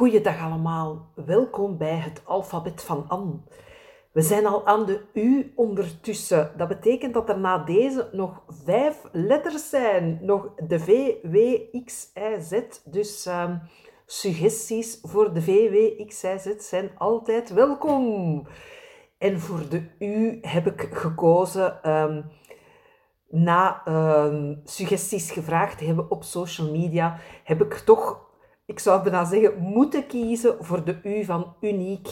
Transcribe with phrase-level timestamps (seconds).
[0.00, 3.40] Goeiedag allemaal, welkom bij het alfabet van Anne.
[4.12, 6.52] We zijn al aan de U ondertussen.
[6.56, 10.18] Dat betekent dat er na deze nog vijf letters zijn.
[10.22, 12.80] Nog de V, W, X, Y, Z.
[12.84, 13.58] Dus ehm,
[14.06, 18.46] suggesties voor de V, W, X, Y, Z zijn altijd welkom.
[19.18, 22.22] En voor de U heb ik gekozen, ehm,
[23.28, 28.28] na ehm, suggesties gevraagd hebben op social media, heb ik toch
[28.70, 32.08] ik zou bijna zeggen, moeten kiezen voor de U van uniek.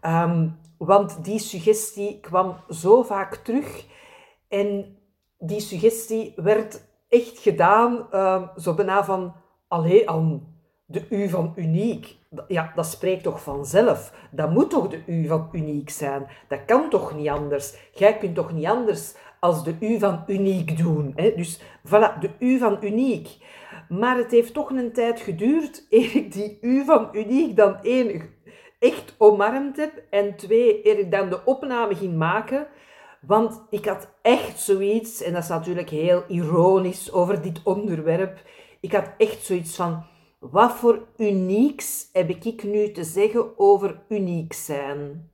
[0.00, 3.84] Ehm, want die suggestie kwam zo vaak terug.
[4.48, 4.96] En
[5.38, 9.34] die suggestie werd echt gedaan, um, zo bijna van,
[9.68, 12.16] allee aan de U van uniek.
[12.48, 14.12] Ja, dat spreekt toch vanzelf.
[14.30, 16.26] Dat moet toch de U van uniek zijn?
[16.48, 17.74] Dat kan toch niet anders?
[17.92, 21.12] Jij kunt toch niet anders als de U van uniek doen?
[21.16, 21.32] Hè?
[21.36, 23.38] Dus voilà, de U van uniek.
[23.88, 28.34] Maar het heeft toch een tijd geduurd eer ik die U van uniek dan één
[28.78, 32.66] echt omarmd heb en twee eer ik dan de opname ging maken.
[33.20, 38.42] Want ik had echt zoiets, en dat is natuurlijk heel ironisch over dit onderwerp,
[38.80, 40.04] ik had echt zoiets van,
[40.38, 45.30] wat voor unieks heb ik nu te zeggen over uniek zijn?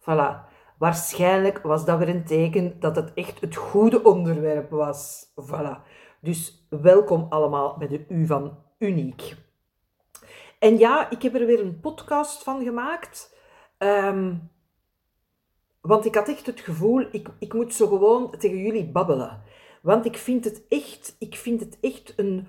[0.00, 0.48] Voilà.
[0.78, 5.26] Waarschijnlijk was dat weer een teken dat het echt het goede onderwerp was.
[5.50, 5.78] Voilà.
[6.20, 9.36] Dus welkom allemaal bij de U van Uniek.
[10.58, 13.36] En ja, ik heb er weer een podcast van gemaakt.
[13.78, 14.34] Ehm,
[15.80, 19.42] want ik had echt het gevoel, ik, ik moet zo gewoon tegen jullie babbelen.
[19.82, 22.48] Want ik vind het echt, ik vind het echt een,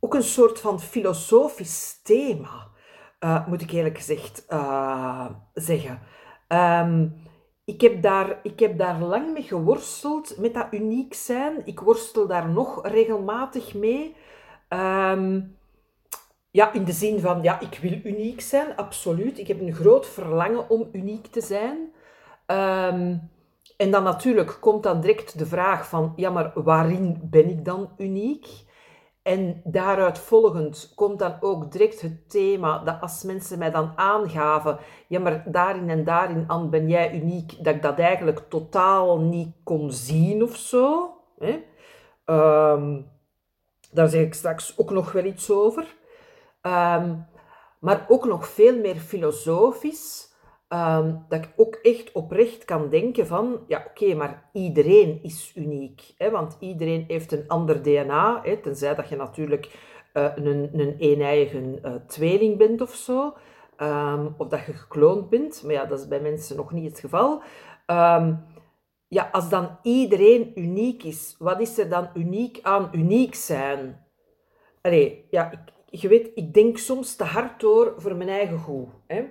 [0.00, 2.68] ook een soort van filosofisch thema,
[3.20, 6.00] uh, moet ik eerlijk gezegd uh, zeggen.
[6.48, 7.26] Um,
[7.68, 11.62] ik heb, daar, ik heb daar lang mee geworsteld, met dat uniek zijn.
[11.64, 14.16] Ik worstel daar nog regelmatig mee.
[14.68, 15.40] Ehm,
[16.50, 19.38] ja, in de zin van, ja, ik wil uniek zijn, absoluut.
[19.38, 21.92] Ik heb een groot verlangen om uniek te zijn.
[22.46, 23.16] Ehm,
[23.76, 27.90] en dan natuurlijk komt dan direct de vraag van, ja, maar waarin ben ik dan
[27.98, 28.46] uniek?
[29.28, 34.78] En daaruit volgend komt dan ook direct het thema dat als mensen mij dan aangaven,
[35.08, 39.54] ja maar daarin en daarin aan ben jij uniek, dat ik dat eigenlijk totaal niet
[39.64, 41.14] kon zien of zo.
[41.38, 41.64] Hè?
[42.72, 43.10] Um,
[43.90, 45.96] daar zeg ik straks ook nog wel iets over.
[46.60, 47.14] Ehm,
[47.78, 50.27] maar ook nog veel meer filosofisch.
[50.68, 56.14] Ehm, dat ik ook echt oprecht kan denken van, ja oké, maar iedereen is uniek.
[56.16, 59.66] Hè, want iedereen heeft een ander DNA, hè, tenzij dat je natuurlijk
[60.14, 63.34] uh, een, een een-eigen uh, tweeling bent of zo.
[63.82, 67.00] Um, of dat je gekloond bent, maar ja, dat is bij mensen nog niet het
[67.00, 67.42] geval.
[67.86, 68.44] Um,
[69.08, 74.06] ja, als dan iedereen uniek is, wat is er dan uniek aan uniek zijn?
[74.82, 75.58] Allee, ja, ik,
[76.00, 78.88] je weet, ik denk soms te hard door voor mijn eigen goed.
[79.06, 79.24] Hè.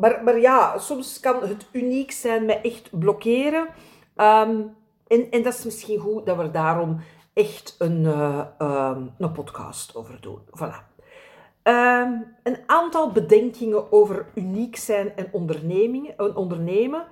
[0.00, 3.68] Maar, maar ja, soms kan het uniek zijn mij echt blokkeren.
[4.16, 4.60] Ehm,
[5.06, 7.00] en, en dat is misschien goed dat we daarom
[7.32, 10.38] echt een, uh, um, een podcast over doen.
[10.46, 10.88] Voilà.
[11.62, 17.04] Um, een aantal bedenkingen over uniek zijn en ondernemingen, ondernemen.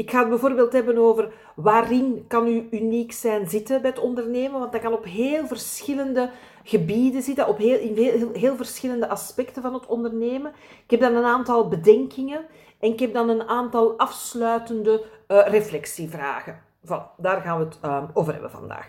[0.00, 4.60] Ik ga het bijvoorbeeld hebben over waarin kan u uniek zijn zitten bij het ondernemen,
[4.60, 6.30] want dat kan op heel verschillende
[6.64, 10.52] gebieden zitten, op heel, in heel, heel, verschillende aspecten van het ondernemen.
[10.84, 12.44] Ik heb dan een aantal bedenkingen
[12.78, 16.62] en ik heb dan een aantal afsluitende uh, reflectievragen.
[16.86, 18.88] Voilà, daar gaan we het uh, over hebben vandaag.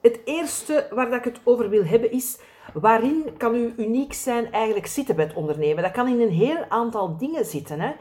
[0.00, 2.38] Het eerste waar dat ik het over wil hebben is,
[2.72, 5.82] waarin kan u uniek zijn eigenlijk zitten bij het ondernemen?
[5.82, 7.80] Dat kan in een heel aantal dingen zitten.
[7.80, 7.92] Hè?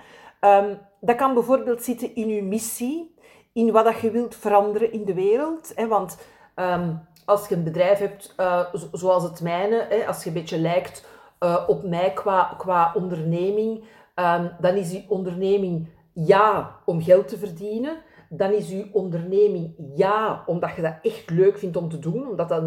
[0.60, 3.16] Um, dat kan bijvoorbeeld zitten in uw missie,
[3.54, 5.74] in wat dat je wilt veranderen in de wereld.
[5.88, 6.18] Want
[6.56, 11.06] um, als je een bedrijf hebt uh, zoals het mijne, als je een beetje lijkt
[11.40, 13.84] uh, op mij qua, qua onderneming,
[14.16, 17.98] um, dan is uw onderneming ja om geld te verdienen.
[18.30, 22.50] Dan is uw onderneming ja omdat je dat echt leuk vindt om te doen, omdat
[22.50, 22.64] dat,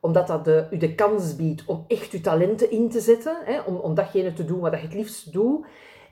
[0.00, 3.36] omdat dat de, u de kans biedt om echt uw talenten in te zetten,
[3.66, 5.66] om, om datgene te doen wat je het liefst doet.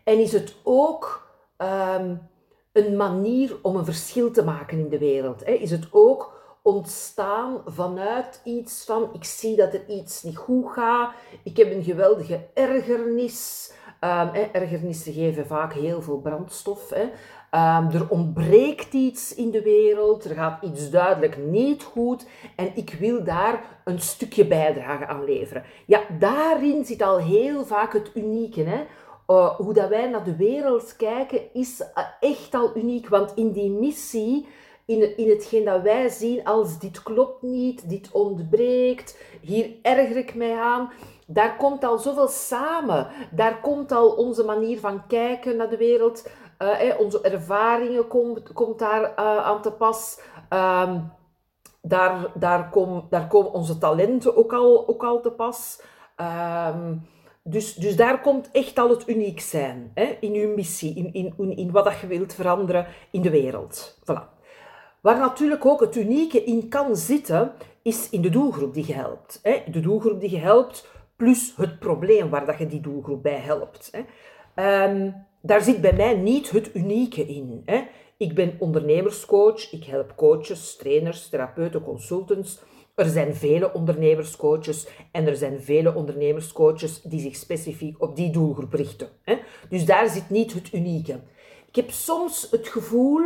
[0.04, 1.25] En is het ook
[1.58, 2.28] um,
[2.72, 5.44] een manier om een verschil te maken in de wereld?
[5.44, 5.52] Hè?
[5.52, 11.12] Is het ook ontstaan vanuit iets van, ik zie dat er iets niet goed gaat,
[11.42, 13.72] ik heb een geweldige ergernis.
[14.00, 16.90] Um, ergernissen geven vaak heel veel brandstof.
[16.90, 17.02] Hè.
[17.02, 22.26] Um, er ontbreekt iets in de wereld, er gaat iets duidelijk niet goed
[22.56, 25.64] en ik wil daar een stukje bijdrage aan leveren.
[25.86, 28.62] Ja, daarin zit al heel vaak het unieke.
[28.62, 28.84] Hè.
[29.26, 31.86] Uh, hoe dat wij naar de wereld kijken is uh,
[32.20, 34.48] echt al uniek, want in die missie
[34.84, 40.34] in, in hetgeen dat wij zien als dit klopt niet, dit ontbreekt, hier erger ik
[40.34, 40.92] mij aan.
[41.26, 43.08] Daar komt al zoveel samen.
[43.30, 46.28] Daar komt al onze manier van kijken naar de wereld.
[46.58, 50.20] Uh, onze ervaringen komt, komt daar aan te pas.
[50.50, 51.12] Um,
[51.82, 55.82] daar, daar, kom, daar komen onze talenten ook al, ook al te pas.
[56.16, 57.06] Um,
[57.48, 61.56] dus, dus daar komt echt al het uniek zijn hè, in uw missie, in, in,
[61.56, 63.98] in wat dat je wilt veranderen in de wereld.
[64.00, 64.34] Voilà.
[65.00, 67.52] Waar natuurlijk ook het unieke in kan zitten,
[67.82, 69.40] is in de doelgroep die je helpt.
[69.42, 69.62] Hè.
[69.70, 73.92] De doelgroep die je helpt, plus het probleem waar dat je die doelgroep bij helpt.
[73.92, 74.00] Hè.
[74.84, 77.62] Um, daar zit bij mij niet het unieke in.
[77.64, 77.82] Hè.
[78.16, 82.62] Ik ben ondernemerscoach, ik help coaches, trainers, therapeuten, consultants
[82.96, 88.72] er zijn vele ondernemerscoaches en er zijn vele ondernemerscoaches die zich specifiek op die doelgroep
[88.72, 89.08] richten.
[89.22, 89.38] Hè?
[89.68, 91.20] Dus daar zit niet het unieke.
[91.66, 93.20] Ik heb soms het gevoel,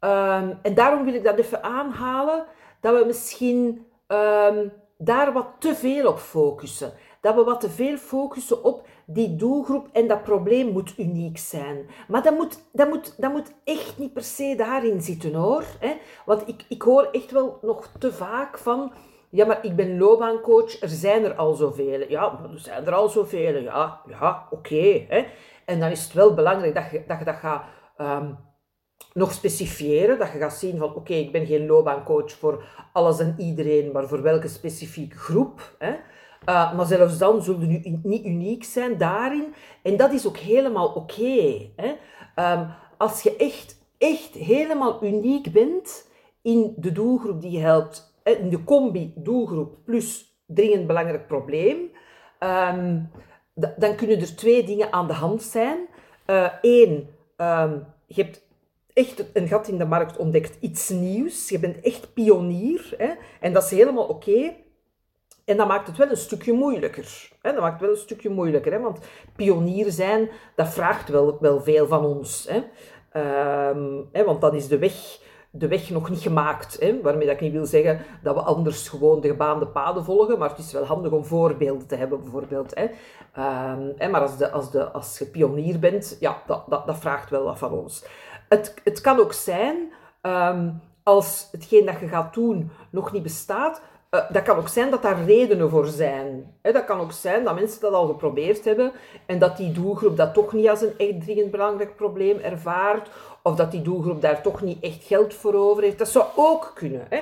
[0.00, 2.46] um, en daarom wil ik dat even aanhalen,
[2.80, 6.92] dat we misschien um, daar wat te veel op focussen.
[7.24, 11.86] Dat we wat te veel focussen op die doelgroep en dat probleem moet uniek zijn.
[12.08, 15.64] Maar dat moet, dat moet, dat moet echt niet per se daarin zitten hoor.
[16.26, 18.92] Want ik, ik hoor echt wel nog te vaak van.
[19.30, 22.04] Ja, maar ik ben loopbaancoach, er zijn er al zoveel.
[22.08, 23.56] Ja, er zijn er al zoveel.
[23.56, 25.06] Ja, ja oké.
[25.64, 27.64] en dan is het wel belangrijk dat je dat, je dat gaat
[27.98, 28.38] um,
[29.12, 30.18] nog specifieren.
[30.18, 34.08] Dat je gaat zien van, oké, ik ben geen loopbaancoach voor alles en iedereen, maar
[34.08, 35.74] voor welke specifieke groep.
[35.78, 35.94] Hè?
[36.48, 39.54] Uh, maar zelfs dan zullen nu niet uniek zijn daarin.
[39.82, 41.70] En dat is ook helemaal oké.
[42.36, 42.66] um,
[42.98, 46.08] als je echt, echt helemaal uniek bent
[46.42, 51.76] in de doelgroep die je helpt, in de combi doelgroep plus dringend belangrijk probleem,
[52.40, 53.10] um,
[53.54, 55.78] dan kunnen er twee dingen aan de hand zijn.
[56.60, 58.42] Eén, uh, um, je hebt
[58.92, 61.48] echt een gat in de markt ontdekt, iets nieuws.
[61.48, 62.94] Je bent echt pionier.
[62.98, 63.10] Hè?
[63.40, 64.54] En dat is helemaal oké.
[65.44, 67.30] En dat maakt het wel een stukje moeilijker.
[67.42, 67.52] Hè?
[67.52, 68.80] Dat maakt het wel een stukje moeilijker, hè?
[68.80, 68.98] want
[69.36, 72.46] pionier zijn, dat vraagt wel, wel veel van ons.
[72.48, 72.62] Hè?
[73.10, 74.24] Ehm, hè?
[74.24, 75.18] Want dan is de weg,
[75.50, 76.80] de weg nog niet gemaakt.
[76.80, 77.00] Hè?
[77.02, 80.48] Waarmee dat ik niet wil zeggen dat we anders gewoon de gebaande paden volgen, maar
[80.48, 82.74] het is wel handig om voorbeelden te hebben, bijvoorbeeld.
[82.74, 82.84] Hè?
[83.72, 84.08] Um, hè?
[84.08, 87.44] Maar als, de, als, de, als je pionier bent, ja, dat, dat, dat vraagt wel
[87.44, 88.04] wat van ons.
[88.48, 89.92] Het, het kan ook zijn,
[90.22, 93.80] um, als hetgeen dat je gaat doen nog niet bestaat,
[94.14, 96.56] uh, dat kan ook zijn dat daar redenen voor zijn.
[96.62, 98.92] He, dat kan ook zijn dat mensen dat al geprobeerd hebben
[99.26, 103.08] en dat die doelgroep dat toch niet als een echt dringend belangrijk probleem ervaart,
[103.42, 105.98] of dat die doelgroep daar toch niet echt geld voor over heeft.
[105.98, 107.06] Dat zou ook kunnen.
[107.08, 107.20] Hè.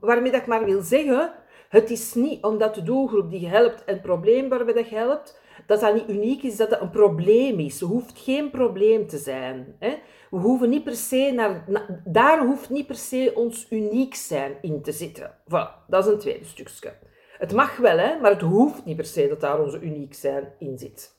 [0.00, 1.32] Waarmee dat ik maar wil zeggen,
[1.68, 4.96] het is niet omdat de doelgroep die je helpt en het probleem waarbij dat je
[4.96, 7.80] helpt, dat dat niet uniek is, dat dat een probleem is.
[7.80, 9.76] Het hoeft geen probleem te zijn.
[9.78, 9.96] Hè.
[10.30, 11.64] We hoeven niet per se naar,
[12.04, 15.30] daar hoeft niet per se ons uniek zijn in te zitten.
[15.44, 16.92] Voilà, dat is een tweede stukje.
[17.38, 20.52] Het mag wel, hè, maar het hoeft niet per se dat daar onze uniek zijn
[20.58, 21.14] in zit.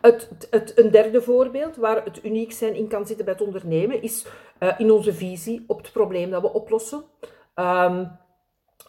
[0.00, 4.02] Het, het, een derde voorbeeld waar het uniek zijn in kan zitten bij het ondernemen
[4.02, 4.26] is
[4.60, 7.04] uh, in onze visie op het probleem dat we oplossen.
[7.54, 8.18] Um,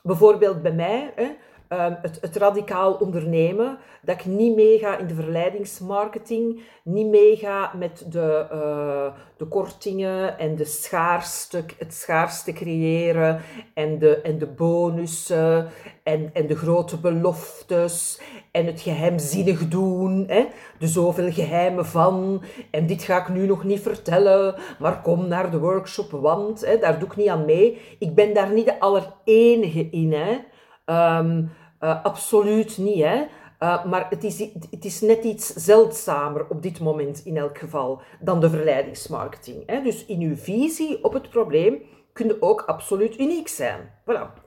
[0.04, 1.36] bijvoorbeeld bij mij, hè,
[1.74, 8.06] um, het, het, radicaal ondernemen, dat ik niet meega in de verleidingsmarketing, niet meega met
[8.10, 13.42] de, uh, de kortingen en de schaarste, het schaarste creëren
[13.74, 15.68] en de, en de bonussen
[16.04, 20.46] en, en de grote beloftes en het geheimzinnig doen, hè?
[20.80, 25.52] de zoveel geheimen van en dit ga ik nu nog niet vertellen, maar kom naar
[25.52, 27.82] de workshop, want hè, daar doe ik niet aan mee.
[28.00, 30.14] Ik ben daar niet de allerenige in.
[30.14, 30.38] Hè?
[30.86, 31.50] Um,
[31.84, 33.26] uh, absoluut niet, hè.
[33.60, 34.40] Uh, maar het is,
[34.72, 39.64] het is net iets zeldzamer op dit moment in elk geval dan de verleidingsmarketing.
[39.66, 39.82] Hè?
[39.82, 41.82] Dus in uw visie op het probleem
[42.14, 43.80] kun je ook absoluut uniek zijn.
[44.02, 44.42] Voilà.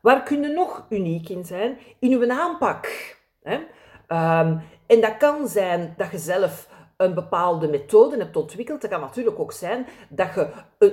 [0.00, 1.78] Waar kun je nog uniek in zijn?
[1.98, 3.16] In uw aanpak.
[3.42, 3.54] Hè?
[4.08, 8.82] Um, en dat kan zijn dat je zelf een bepaalde methode hebt ontwikkeld.
[8.82, 10.48] Het kan natuurlijk ook zijn dat je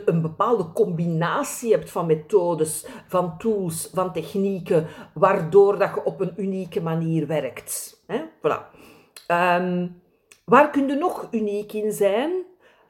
[0.06, 6.34] een, bepaalde combinatie hebt van methodes, van tools, van technieken, waardoor dat je op een
[6.38, 8.04] unieke manier werkt.
[8.08, 8.22] Hè?
[8.38, 8.82] Voilà.
[9.28, 10.02] Um,
[10.46, 12.32] waar kun je nog uniek in zijn?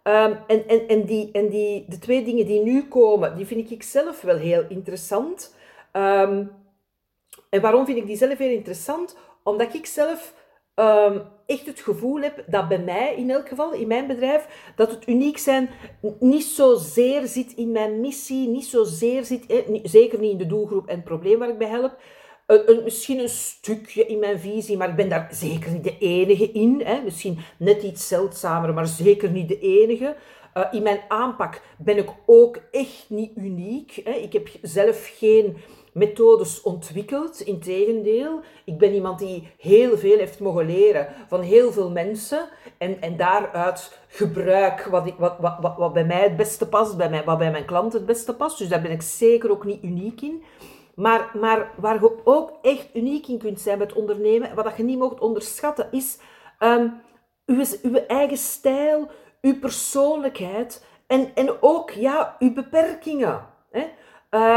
[0.03, 3.72] Um, en en, en, die, en die, de twee dingen die nu komen, die vind
[3.72, 5.55] ik zelf wel heel interessant.
[5.93, 6.51] Um,
[7.50, 9.17] en waarom vind ik die zelf heel interessant?
[9.43, 10.34] Omdat ik zelf
[10.75, 14.91] um, echt het gevoel heb dat bij mij, in elk geval, in mijn bedrijf, dat
[14.91, 15.69] het uniek zijn
[16.19, 20.95] niet zozeer zit in mijn missie, niet zozeer zit, zeker niet in de doelgroep en
[20.95, 21.97] het probleem waar ik bij help,
[22.47, 26.51] een, misschien een stukje in mijn visie, maar ik ben daar zeker niet de enige
[26.51, 26.81] in.
[26.85, 27.01] Hè.
[27.01, 30.15] Misschien net iets zeldzamer, maar zeker niet de enige.
[30.53, 34.01] Eh, in mijn aanpak ben ik ook echt niet uniek.
[34.03, 34.11] Hè.
[34.11, 35.57] Ik heb zelf geen
[35.93, 37.41] methodes ontwikkeld.
[37.41, 42.50] Integendeel, ik ben iemand die heel veel heeft mogen leren van heel veel mensen.
[42.77, 47.09] En, en daaruit gebruik wat, ik, wat, wat, wat, bij mij het beste past, bij
[47.09, 48.57] mij, wat bij mijn klant het beste past.
[48.57, 50.43] Dus daar ben ik zeker ook niet uniek in.
[50.95, 54.97] Maar, maar waar je ook echt uniek in kunt zijn met ondernemen, wat je niet
[54.97, 56.17] mocht onderschatten, is
[56.59, 57.01] um,
[57.45, 57.63] uw,
[58.07, 59.07] eigen stijl,
[59.41, 63.47] uw persoonlijkheid en, en ook ja, uw beperkingen.
[63.71, 63.83] Hè?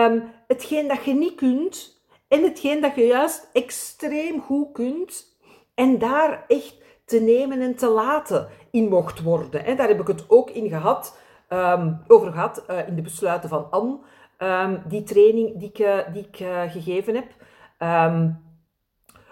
[0.04, 5.36] Um, hetgeen dat je niet kunt en hetgeen dat je juist extreem goed kunt
[5.74, 9.64] en daar echt te nemen en te laten in mocht worden.
[9.64, 9.74] Hè?
[9.74, 13.70] Daar heb ik het ook in gehad, um, over gehad uh, in de besluiten van
[13.70, 13.98] Anne.
[14.38, 17.26] Um, die training die ik, uh, die ik uh, gegeven heb.
[18.08, 18.44] Um,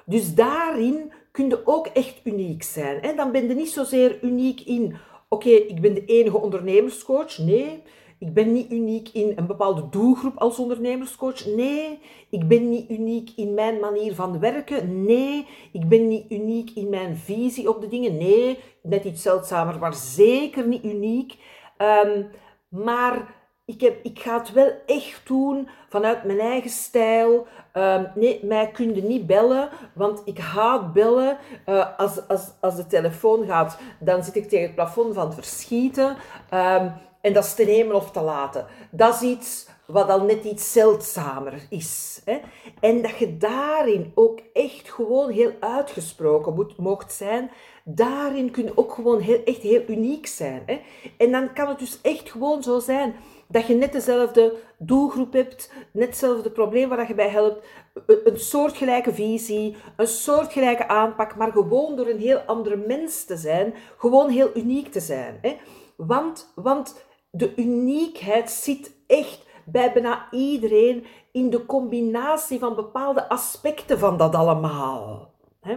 [0.07, 2.99] dus daarin kun je ook echt uniek zijn.
[3.01, 3.15] Hè?
[3.15, 4.97] Dan ben je niet zozeer uniek in,
[5.29, 7.39] oké, ik ben de enige ondernemerscoach.
[7.39, 7.83] Nee,
[8.19, 11.47] ik ben niet uniek in een bepaalde doelgroep als ondernemerscoach.
[11.47, 11.99] Nee,
[12.31, 15.05] ik ben niet uniek in mijn manier van werken.
[15.05, 18.17] Nee, ik ben niet uniek in mijn visie op de dingen.
[18.17, 21.37] Nee, net iets zeldzamer, maar zeker niet uniek.
[21.79, 22.31] Um,
[22.69, 27.47] maar ik, heb, ik ga het wel echt doen vanuit mijn eigen stijl.
[27.75, 31.39] Um, nee, mij kun je niet bellen, want ik haat bellen.
[31.67, 35.35] Uh, als, als, als de telefoon gaat, dan zit ik tegen het plafond van het
[35.35, 36.17] verschieten.
[36.55, 36.93] Um,
[37.25, 38.67] en dat is te nemen of te laten.
[38.91, 42.23] Dat is iets wat al net iets zeldzamer is.
[42.25, 42.39] Hè?
[42.81, 47.51] En dat je daarin ook echt gewoon heel uitgesproken moet, mocht zijn.
[47.85, 50.63] Daarin kun je ook gewoon heel, echt heel uniek zijn.
[50.67, 50.81] Hè?
[51.19, 53.15] En dan kan het dus echt gewoon zo zijn
[53.49, 57.67] dat je net dezelfde doelgroep hebt, net hetzelfde probleem waar je bij helpt,
[58.07, 63.75] een soortgelijke visie, een soortgelijke aanpak, maar gewoon door een heel andere mens te zijn,
[63.97, 65.39] gewoon heel uniek te zijn.
[65.43, 65.57] Hè?
[65.97, 67.05] Want, want
[67.37, 74.35] de uniekheid zit echt bij bijna iedereen in de combinatie van bepaalde aspecten van dat
[74.35, 75.31] allemaal.
[75.61, 75.73] Hè?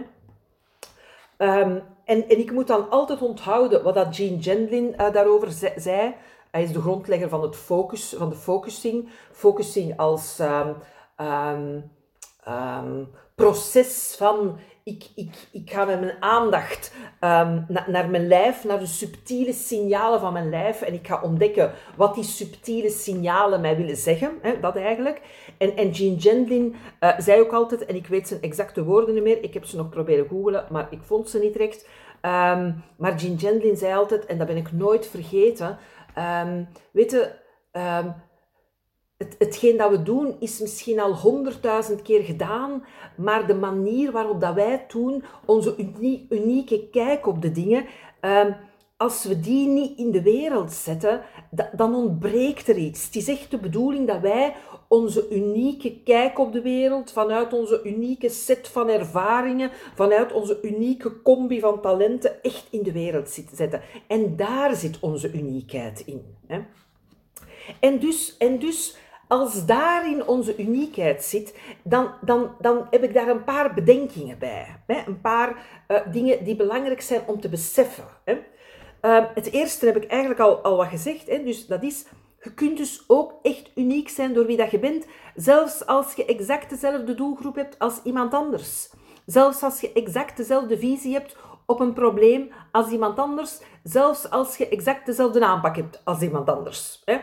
[1.38, 6.14] Um, en, en ik moet dan altijd onthouden wat dat Gene Gendlin uh, daarover zei.
[6.50, 9.08] Hij is de grondlegger van, het focus, van de focusing.
[9.32, 10.76] Focusing als um,
[12.48, 14.58] um, proces van
[14.88, 20.20] ik, ik, ik ga met mijn aandacht na, naar mijn lijf, naar de subtiele signalen
[20.20, 20.82] van mijn lijf.
[20.82, 24.38] En ik ga ontdekken wat die subtiele signalen mij willen zeggen.
[24.42, 25.20] Hè, dat eigenlijk.
[25.58, 29.22] En, en Jean Gendlin uh, zei ook altijd, en ik weet zijn exacte woorden niet
[29.22, 31.88] meer, ik heb ze nog proberen googelen, maar ik vond ze niet direct.
[32.22, 35.78] Um, maar Jean Gendlin zei altijd, en dat ben ik nooit vergeten,
[36.44, 37.32] um, weet je,
[39.18, 42.84] het, hetgeen dat we doen is misschien al honderdduizend keer gedaan,
[43.16, 45.74] maar de manier waarop dat wij het doen, onze
[46.28, 47.84] unieke kijk op de dingen,
[48.20, 48.56] um,
[48.96, 51.20] als we die niet in de wereld zetten,
[51.72, 53.04] dan ontbreekt er iets.
[53.04, 54.54] Het is echt de bedoeling dat wij
[54.88, 61.22] onze unieke kijk op de wereld, vanuit onze unieke set van ervaringen, vanuit onze unieke
[61.22, 63.82] combi van talenten, echt in de wereld zetten.
[64.06, 66.22] En daar zit onze uniekheid in.
[66.46, 66.60] Hè?
[67.80, 68.96] En dus, en dus
[69.28, 74.80] als daarin onze uniekheid zit, dan, dan, dan heb ik daar een paar bedenkingen bij.
[74.86, 75.02] Hè?
[75.06, 75.56] Een paar
[75.88, 78.04] uh, dingen die belangrijk zijn om te beseffen.
[78.24, 78.32] Hè?
[79.02, 81.28] Uh, het eerste heb ik eigenlijk al, al wat gezegd.
[81.28, 81.44] Hè?
[81.44, 82.04] Dus dat is,
[82.42, 85.06] je kunt dus ook echt uniek zijn door wie dat je bent.
[85.34, 88.90] Zelfs als je exact dezelfde doelgroep hebt als iemand anders.
[89.26, 93.58] Zelfs als je exact dezelfde visie hebt op een probleem als iemand anders.
[93.82, 97.02] Zelfs als je exact dezelfde aanpak hebt als iemand anders.
[97.04, 97.18] Hè?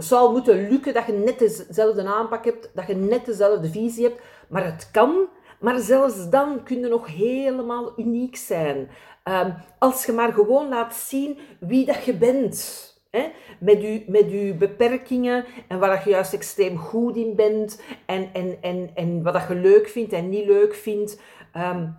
[0.00, 4.04] Het zou moeten lukken dat je net dezelfde aanpak hebt, dat je net dezelfde visie
[4.04, 4.20] hebt.
[4.48, 5.26] Maar het kan,
[5.58, 8.88] maar zelfs dan kun je nog helemaal uniek zijn.
[9.24, 12.86] Um, als je maar gewoon laat zien wie dat je bent.
[13.10, 13.30] Hè?
[13.58, 17.82] Met, je, met je beperkingen en waar je juist extreem goed in bent.
[18.06, 21.20] En, en, en, en wat dat je leuk vindt en niet leuk vindt.
[21.56, 21.96] Um,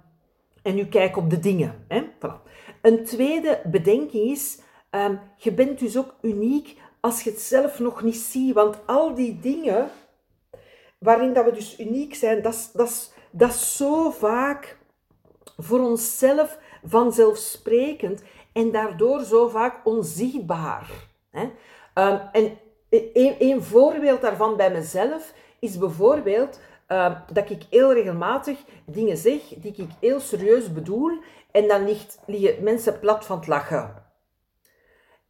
[0.62, 1.86] en je kijk op de dingen.
[1.88, 2.04] Hè?
[2.04, 2.50] Voilà.
[2.82, 4.60] Een tweede bedenking is,
[4.92, 8.54] um, je bent dus ook uniek als je het zelf nog niet ziet.
[8.54, 9.90] Want al die dingen
[10.98, 14.78] waarin dat we dus uniek zijn, dat is, dat is, dat zo vaak
[15.58, 18.22] voor onszelf vanzelfsprekend
[18.54, 20.90] en daardoor zo vaak onzichtbaar.
[21.30, 21.42] Hè?
[21.42, 22.58] Um, en
[22.90, 29.42] een, een, voorbeeld daarvan bij mezelf is bijvoorbeeld uh, dat ik heel regelmatig dingen zeg
[29.48, 31.12] die ik heel serieus bedoel
[31.52, 34.01] en dan ligt, liggen mensen plat van het lachen.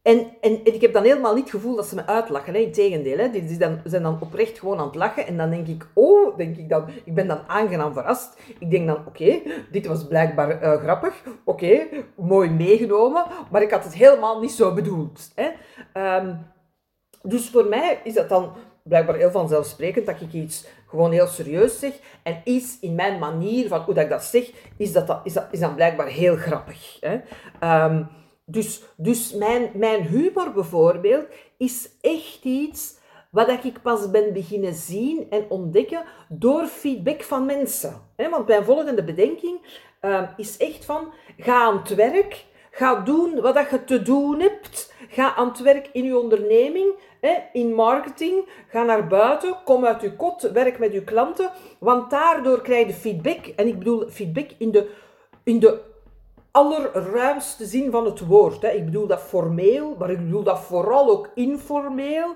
[0.02, 2.54] En, en, ik heb dan helemaal niet het gevoel dat ze me uitlachen.
[2.54, 2.58] Hè.
[2.58, 3.30] Integendeel, hè.
[3.30, 5.26] Die, dan, zijn dan oprecht gewoon aan het lachen.
[5.26, 8.40] En dan denk ik, oh, denk ik dan, ik ben dan aangenaam verrast.
[8.58, 9.40] Ik denk dan, oké,
[9.70, 11.22] dit was blijkbaar uh, grappig.
[11.44, 13.24] Oké, mooi meegenomen.
[13.50, 15.32] Maar ik had het helemaal niet zo bedoeld.
[15.34, 15.50] Hè.
[16.18, 16.38] Um,
[17.22, 21.78] dus voor mij is dat dan blijkbaar heel vanzelfsprekend dat ik iets gewoon heel serieus
[21.78, 21.92] zeg.
[22.22, 25.60] En iets in mijn manier van hoe dat ik dat zeg, is, dat, dat, is,
[25.60, 26.98] dan blijkbaar heel grappig.
[27.00, 27.14] Hè.
[27.84, 28.08] Um,
[28.44, 35.26] dus, dus mijn, mijn humor bijvoorbeeld is echt iets wat ik pas ben beginnen zien
[35.30, 38.00] en ontdekken door feedback van mensen.
[38.16, 43.70] Want mijn volgende bedenking uh, is echt van, ga aan het werk, ga doen wat
[43.70, 46.94] je te doen hebt, ga aan het werk in je onderneming,
[47.52, 52.62] in marketing, ga naar buiten, kom uit je kot, werk met je klanten, want daardoor
[52.62, 53.46] krijg je feedback.
[53.46, 54.90] En ik bedoel feedback in de,
[55.44, 55.80] in de
[56.52, 58.62] allerruimste zin van het woord.
[58.62, 58.68] Hè.
[58.68, 62.34] Ik bedoel dat formeel, maar ik bedoel dat vooral ook informeel.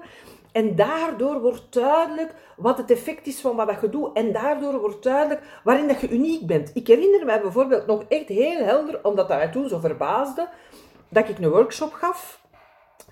[0.52, 4.16] En daardoor wordt duidelijk wat het effect is van wat je doet.
[4.16, 6.70] En daardoor wordt duidelijk waarin dat je uniek bent.
[6.74, 10.48] Ik herinner mij bijvoorbeeld nog echt heel helder, omdat dat mij toen zo verbaasde,
[11.08, 12.40] dat ik een workshop gaf.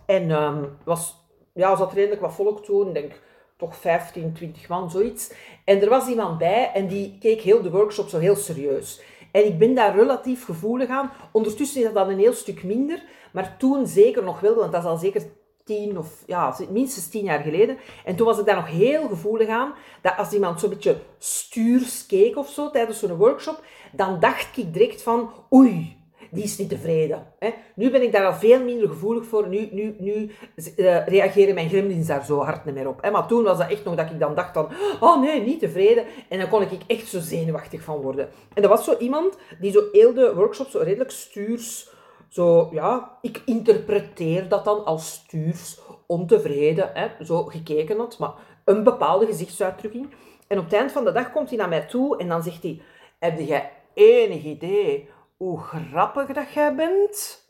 [0.07, 1.17] En um, was,
[1.55, 3.13] ja, zat redelijk wat volk toen, denk
[3.57, 5.33] toch 15, 20 man, zoiets.
[5.65, 9.03] En er was iemand bij en die keek heel de workshop zo heel serieus.
[9.35, 11.11] En ik ben daar relatief gevoelig aan.
[11.33, 14.83] Ondertussen is dat dan een heel stuk minder, maar toen zeker nog wel, want dat
[14.83, 15.23] is al zeker
[15.65, 17.79] tien of ja, minstens tien jaar geleden.
[18.05, 22.07] En toen was ik daar nog heel gevoelig aan, dat als iemand zo'n beetje stuurs
[22.07, 26.04] keek of zo tijdens zo'n workshop, dan dacht ik direct van, oei,
[26.35, 27.27] die is niet tevreden.
[27.39, 27.51] Hè.
[27.75, 29.49] Nu ben ik daar al veel minder gevoelig voor.
[29.49, 30.31] Nu, nu, nu
[30.77, 33.03] uh, reageren mijn gremlins daar zo hard niet meer op.
[33.03, 33.11] Hè.
[33.11, 34.69] Maar toen was dat echt nog dat ik dan dacht van,
[35.01, 36.05] oh nee, niet tevreden.
[36.29, 38.29] En dan kon ik echt zo zenuwachtig van worden.
[38.55, 41.89] En er was zo iemand die zo heel de workshop zo redelijk stuurs,
[42.29, 48.19] zo, ja, ik interpreteer dat dan als stuurs, ontevreden, hè, zo gekeken had.
[48.19, 48.33] Maar
[48.65, 50.09] een bepaalde gezichtsuitdrukking.
[50.47, 52.63] En op het eind van de dag komt hij naar mij toe en dan zegt
[52.63, 52.81] hij,
[53.19, 57.45] heb jij enig idee hoe grappig dat jij bent.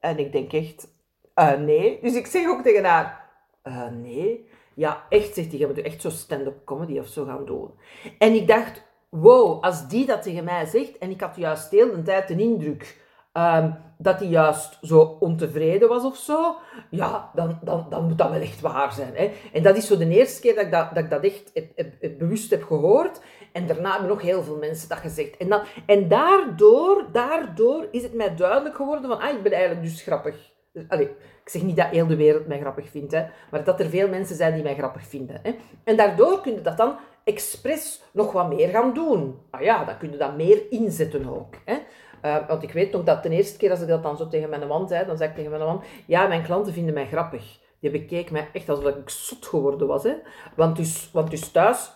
[0.00, 0.88] En ik denk echt,
[1.34, 1.98] uh, nee.
[2.02, 3.30] Dus ik zeg ook tegen haar,
[3.64, 4.48] uh, nee.
[4.74, 7.70] Ja, echt, zegt hij, je moet echt zo stand-up comedy of zo gaan doen.
[8.18, 11.90] En ik dacht, wow, als die dat tegen mij zegt, en ik had juist heel
[11.90, 16.56] de tijd de indruk um, dat hij juist zo ontevreden was of zo,
[16.90, 19.14] ja, dan, dan, dan moet dat wel echt waar zijn.
[19.14, 19.32] Hè?
[19.52, 22.50] En dat is zo de eerste keer dat ik dat, dat, ik dat echt bewust
[22.50, 23.20] heb gehoord.
[23.52, 25.36] En daarna hebben nog heel veel mensen dat gezegd.
[25.36, 29.82] En, dan, en daardoor, daardoor is het mij duidelijk geworden van, ah, ik ben eigenlijk
[29.82, 30.52] dus grappig.
[30.88, 31.06] Allee,
[31.44, 34.08] ik zeg niet dat heel de wereld mij grappig vindt, hè, maar dat er veel
[34.08, 35.40] mensen zijn die mij grappig vinden.
[35.42, 35.54] Hè.
[35.84, 39.38] En daardoor kun je dat dan expres nog wat meer gaan doen.
[39.50, 41.54] Ah ja, dan kun je dat meer inzetten ook.
[41.64, 41.76] Hè.
[42.24, 44.50] Uh, want ik weet nog dat de eerste keer als ik dat dan zo tegen
[44.50, 47.58] mijn man zei, dan zei ik tegen mijn man, ja, mijn klanten vinden mij grappig.
[47.80, 50.02] Die bekeken mij echt alsof ik zot geworden was.
[50.02, 50.14] Hè.
[50.56, 51.90] Want, dus, want dus thuis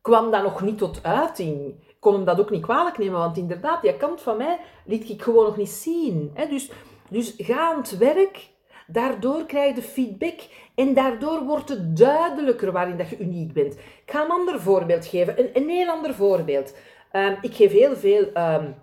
[0.00, 1.66] kwam dat nog niet tot uiting.
[1.88, 5.10] Ik kon hem dat ook niet kwalijk nemen, want inderdaad, die kant van mij liet
[5.10, 6.30] ik gewoon nog niet zien.
[6.34, 6.46] Hè.
[6.46, 6.70] Dus,
[7.10, 8.48] dus ga aan het werk,
[8.86, 10.40] daardoor krijg je feedback
[10.74, 13.74] en daardoor wordt het duidelijker waarin dat je uniek bent.
[13.74, 16.76] Ik ga een ander voorbeeld geven, een, een heel ander voorbeeld.
[17.12, 18.74] Um, ik geef heel veel um,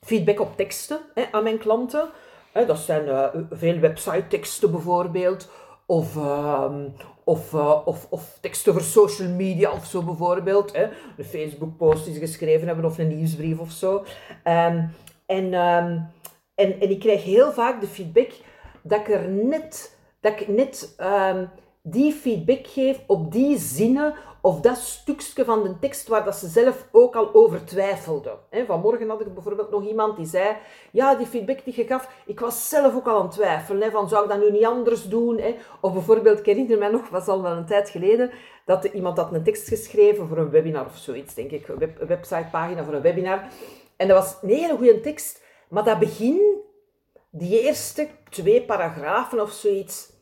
[0.00, 2.08] feedback op teksten hè, aan mijn klanten.
[2.52, 5.50] dat zijn uh, veel website teksten bijvoorbeeld,
[5.86, 6.72] of, uh,
[7.24, 10.76] of, uh, of, of teksten voor social media of zo bijvoorbeeld.
[10.76, 10.88] Hè.
[11.16, 14.04] Een Facebook-post die ze geschreven hebben of een nieuwsbrief of zo.
[14.44, 14.94] Um,
[15.26, 16.10] en, en,
[16.54, 18.30] en ik krijg heel vaak de feedback
[18.82, 20.96] dat ik er net, dat ik net
[21.82, 26.48] die feedback geef op die zinnen of dat stukje van de tekst waar dat ze
[26.48, 28.36] zelf ook al over twijfelde.
[28.66, 30.56] Vanmorgen had ik bijvoorbeeld nog iemand die zei,
[30.90, 34.08] ja, die feedback die je gaf, ik was zelf ook al aan het twijfelen, van
[34.08, 35.40] zou ik dat nu niet anders doen?
[35.80, 38.30] Of bijvoorbeeld, ik herinner mij nog, was al wel een tijd geleden,
[38.64, 42.06] dat iemand had een tekst geschreven voor een webinar of zoiets, denk ik, een, een
[42.06, 43.42] websitepagina voor een webinar.
[43.96, 46.40] En dat was een hele goede tekst, maar dat begin,
[47.30, 50.12] die eerste twee paragrafen of zoiets,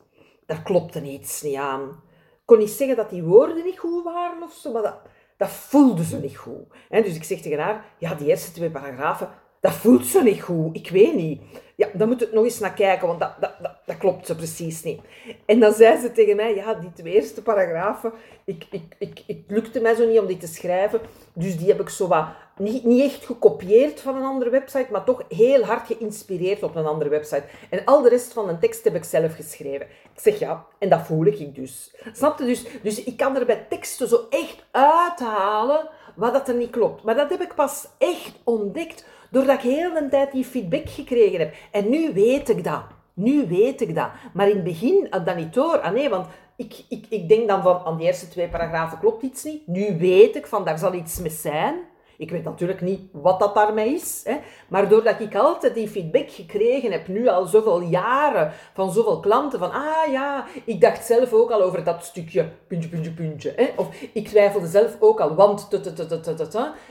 [0.49, 2.07] daar klopte iets niet aan
[2.49, 5.01] kon niet zeggen dat die woorden niet goed waren of zo, maar dat,
[5.37, 6.65] dat voelde ze niet goed.
[6.89, 9.29] dus ik zeg tegen haar, ja, die eerste twee paragrafen,
[9.61, 10.77] dat voelt ze niet goed.
[10.77, 11.43] Ik weet niet.
[11.79, 13.53] Ja, dan moet ik nog eens naar kijken, want dat, dat,
[13.85, 15.01] dat, klopt ze precies niet.
[15.47, 18.13] En dan zei ze tegen mij, ja, die twee eerste paragrafen,
[18.45, 21.01] ik, ik, ik, het lukte mij zo niet om die te schrijven.
[21.33, 25.05] Dus die heb ik zo wat, niet, niet echt gekopieerd van een andere website, maar
[25.05, 27.45] toch heel hard geïnspireerd op een andere website.
[27.71, 29.87] En al de rest van de tekst heb ik zelf geschreven.
[30.15, 31.95] Ik zeg ja, en dat voel ik dus.
[32.13, 32.45] Snap je?
[32.45, 37.03] Dus, dus ik kan er bij teksten zo echt uithalen wat dat er niet klopt.
[37.03, 41.39] Maar dat heb ik pas echt ontdekt Doordat ik heel de tijd die feedback gekregen
[41.39, 41.55] heb.
[41.71, 42.83] En nu weet ik dat.
[43.15, 44.09] Nu weet ik dat.
[44.33, 45.81] Maar in het begin had dat niet door.
[45.81, 49.23] Ah nee, want ik, ik, ik denk dan van, aan die eerste twee paragrafen klopt
[49.23, 49.67] iets niet.
[49.67, 51.75] Nu weet ik van, daar zal iets mee zijn.
[52.19, 54.21] Ik weet natuurlijk niet wat dat daarmee is.
[54.25, 54.37] Hè.
[54.69, 59.59] Maar doordat ik altijd die feedback gekregen heb, nu al zoveel jaren, van zoveel klanten,
[59.59, 63.53] van ah ja, ik dacht zelf ook al over dat stukje, puntje, puntje, puntje.
[63.57, 63.69] Hè.
[63.77, 65.69] Of ik twijfelde zelf ook al, want,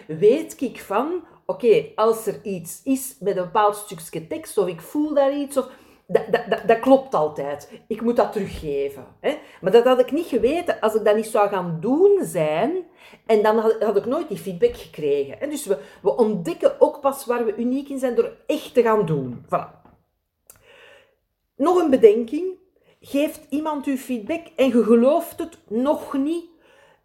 [0.07, 4.81] weet ik van, oké, als er iets is met een bepaald stukje tekst, of ik
[4.81, 5.69] voel daar iets, of
[6.07, 7.71] dat, dat, dat, klopt altijd.
[7.87, 9.05] Ik moet dat teruggeven.
[9.19, 9.37] Hè?
[9.61, 12.85] Maar dat had ik niet geweten als ik dat niet zou gaan doen zijn.
[13.25, 15.49] En dan had, ik nooit die feedback gekregen.
[15.49, 19.05] Dus we, we ontdekken ook pas waar we uniek in zijn door echt te gaan
[19.05, 19.45] doen.
[19.45, 19.85] Voilà.
[21.55, 22.45] Nog een bedenking.
[23.01, 26.45] Geeft iemand u feedback en je gelooft het nog niet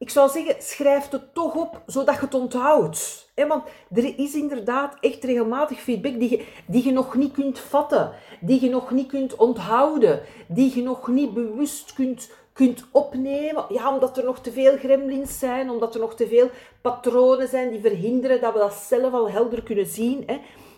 [0.02, 3.30] ik zou zeggen, schrijf het toch op, zodat je het onthoudt.
[3.34, 8.12] Want er is inderdaad echt regelmatig feedback die je, die je nog niet kunt vatten,
[8.40, 13.64] die je nog niet kunt onthouden, die je nog niet bewust kunt, kunt opnemen.
[13.68, 17.70] Ja, omdat er nog te veel gremlins zijn, omdat er nog te veel patronen zijn
[17.70, 20.26] die verhinderen dat we dat zelf al helder kunnen zien.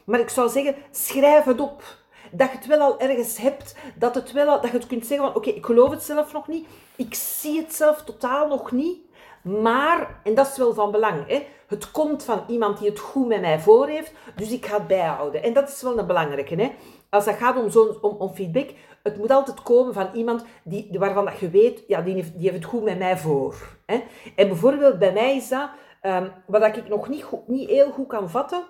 [0.05, 1.83] Maar ik zou zeggen, schrijf het op.
[2.31, 5.27] Dat je het wel al ergens hebt, dat, het wel dat je het kunt zeggen
[5.27, 8.99] van oké, ik geloof het zelf nog niet, ik zie het zelf totaal nog niet,
[9.45, 13.27] maar, en dat is wel van belang, hè, het komt van iemand die het goed
[13.27, 15.43] met mij voor heeft, dus ik ga het bijhouden.
[15.43, 16.55] En dat is wel een belangrijke.
[16.55, 16.73] Hè.
[17.11, 18.71] Als dat gaat om, zo, om, om feedback,
[19.03, 22.51] het moet altijd komen van iemand die, waarvan dat je weet, ja, die heeft, die
[22.51, 23.55] heeft het goed met mij voor.
[23.87, 24.03] Hè.
[24.37, 25.69] En bijvoorbeeld bij mij is dat,
[26.03, 28.65] um, wat ik nog niet, goed, niet heel goed kan vatten,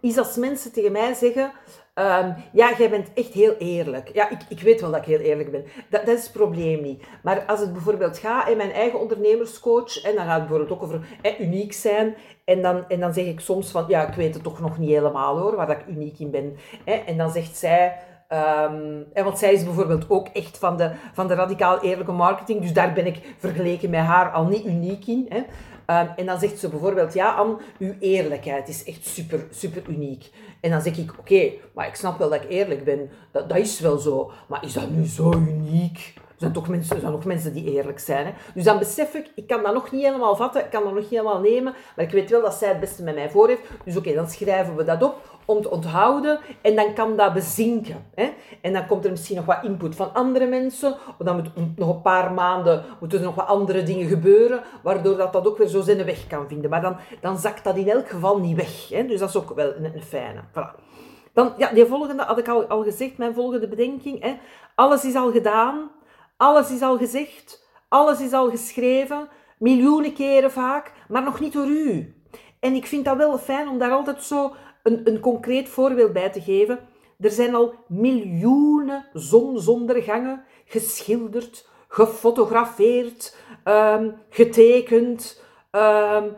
[0.00, 1.52] is als mensen tegen mij zeggen,
[1.94, 4.10] Um, ja, jij bent echt heel eerlijk.
[4.14, 5.64] Ja, ik, ik weet wel dat ik heel eerlijk ben.
[5.90, 7.04] Dat, dat is het probleem niet.
[7.22, 10.82] Maar als het bijvoorbeeld gaat in mijn eigen ondernemerscoach, en dan gaat het bijvoorbeeld ook
[10.82, 11.00] over
[11.40, 14.60] uniek zijn, en dan, en dan zeg ik soms van, ja, ik weet het toch
[14.60, 16.56] nog niet helemaal hoor, waar ik uniek in ben.
[17.06, 17.96] En dan zegt zij,
[18.68, 22.72] Um, want zij is bijvoorbeeld ook echt van de, van de radicaal eerlijke marketing, dus
[22.72, 25.26] daar ben ik vergeleken met haar al niet uniek in.
[25.28, 25.42] Hè.
[26.00, 30.30] Um, en dan zegt ze bijvoorbeeld, ja Anne, uw eerlijkheid is echt super, super uniek.
[30.60, 33.58] En dan zeg ik, oké, maar ik snap wel dat ik eerlijk ben, dat, dat
[33.58, 34.30] is wel zo.
[34.48, 36.14] Maar is dat nu zo uniek?
[36.42, 38.26] Zijn toch mensen, er zijn nog mensen die eerlijk zijn.
[38.26, 38.32] Hè?
[38.54, 41.00] Dus dan besef ik, ik kan dat nog niet helemaal vatten, ik kan dat nog
[41.00, 43.62] niet helemaal nemen, maar ik weet wel dat zij het beste met mij voor heeft.
[43.84, 48.06] Dus oké, dan schrijven we dat op om te onthouden en dan kan dat bezinken.
[48.14, 48.32] Hè?
[48.60, 51.88] En dan komt er misschien nog wat input van andere mensen, of dan moet nog
[51.88, 55.80] een paar maanden moeten nog wat andere dingen gebeuren, waardoor dat, dat ook weer zo
[55.80, 56.70] zijn weg kan vinden.
[56.70, 58.88] Maar dan, dan zakt dat in elk geval niet weg.
[58.88, 59.06] Hè?
[59.06, 60.40] Dus dat is ook wel een, een fijne.
[60.50, 60.90] Voilà.
[61.32, 64.22] Dan, ja, die volgende had ik al, al gezegd, mijn volgende bedenking.
[64.22, 64.34] Hè?
[64.74, 65.90] Alles is al gedaan,
[66.42, 69.28] alles is al gezegd, alles is al geschreven,
[69.58, 72.14] miljoenen keren vaak, maar nog niet door u.
[72.60, 76.30] En ik vind dat wel fijn om daar altijd zo een, een concreet voorbeeld bij
[76.30, 76.78] te geven.
[77.20, 85.42] Er zijn al miljoenen zonsondergangen geschilderd, gefotografeerd, um, getekend.
[85.70, 86.36] Um,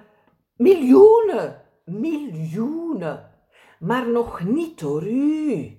[0.56, 3.30] miljoenen, miljoenen.
[3.78, 5.78] Maar nog niet door u.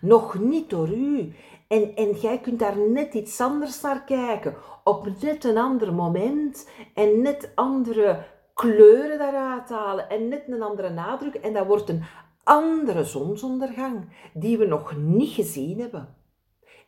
[0.00, 1.34] Nog niet door u.
[1.70, 4.54] En, en jij kunt daar net iets anders naar kijken.
[4.84, 10.90] Op net een ander moment en net andere kleuren daaruit halen en net een andere
[10.90, 11.34] nadruk.
[11.34, 12.04] En dat wordt een
[12.44, 16.14] andere zonsondergang die we nog niet gezien hebben.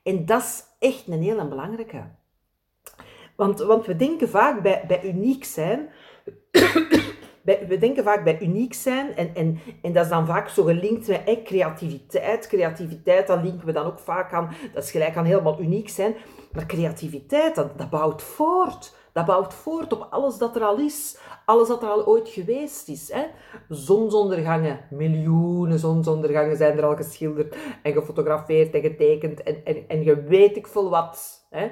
[0.02, 2.04] En dat is echt een hele belangrijke.
[3.36, 5.88] Want, want we denken vaak bij, bij uniek zijn
[7.44, 11.08] we denken vaak bij uniek zijn en, en, en dat is dan vaak zo gelinkt
[11.08, 12.46] met creativiteit.
[12.46, 16.14] Creativiteit, dat linken we dan ook vaak aan, dat is gelijk aan helemaal uniek zijn.
[16.52, 18.94] Maar creativiteit, dat, dat bouwt voort.
[19.12, 21.18] Dat bouwt voort op alles dat er al is.
[21.44, 23.12] Alles dat er al ooit geweest is.
[23.12, 23.22] Hè?
[23.68, 29.42] Zonsondergangen, miljoenen zonsondergangen zijn er al geschilderd en gefotografeerd en getekend.
[29.42, 31.46] En, en, en je weet ik veel wat.
[31.50, 31.64] Hè?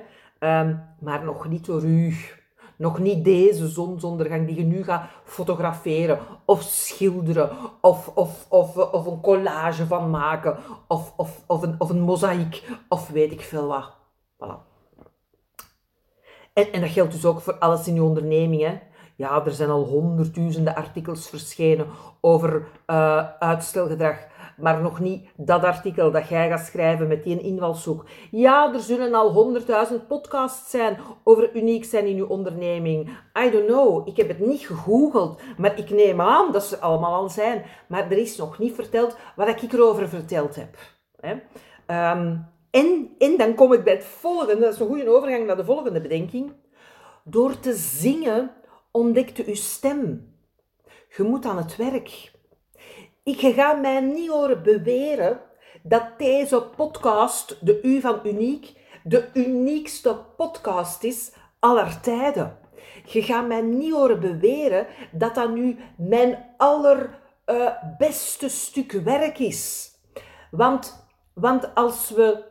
[0.61, 2.15] Um, maar nog niet door u.
[2.81, 9.07] Nog niet deze zonsondergang die je nu gaat fotograferen of schilderen of, of, of, of
[9.07, 10.57] een collage van maken
[10.89, 13.93] of, of, of, een, of een mozaïek of weet ik veel wat.
[14.37, 14.55] Voilà.
[16.53, 18.63] En, en dat geldt dus ook voor alles in je onderneming.
[18.63, 18.79] Hè.
[19.17, 21.87] Ja, er zijn al honderdduizenden artikels verschenen
[22.21, 24.17] over uh, uitstelgedrag
[24.57, 28.05] maar nog niet dat artikel dat jij gaat schrijven met die invalshoek.
[28.31, 33.09] Ja, er zullen al honderdduizend podcasts zijn over uniek zijn in je onderneming.
[33.45, 37.15] I don't know, ik heb het niet gegoogeld, maar ik neem aan dat ze allemaal
[37.15, 37.65] al zijn.
[37.89, 40.77] Maar er is nog niet verteld wat ik erover verteld heb.
[41.87, 42.37] Ehm,
[42.71, 45.65] en, en dan kom ik bij het volgende, dat is een goede overgang naar de
[45.65, 46.53] volgende bedenking.
[47.25, 48.51] Door te zingen
[48.91, 50.29] ontdekte uw stem.
[51.17, 52.33] Je moet aan het werk.
[53.31, 55.41] Ik ga mij niet horen beweren
[55.83, 62.59] dat deze podcast, de U van Uniek, de uniekste podcast is aller tijden.
[63.05, 69.91] Je gaat mij niet horen beweren dat dat nu mijn allerbeste uh, stuk werk is.
[70.51, 72.45] Want, want als, we,